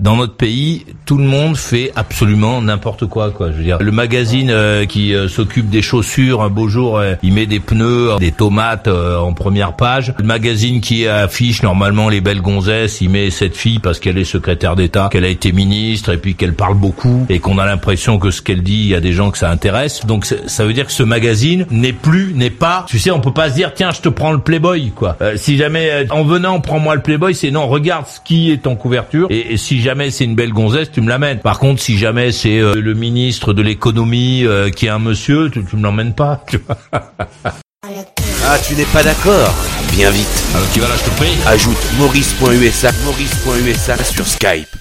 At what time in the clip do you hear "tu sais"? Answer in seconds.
22.88-23.10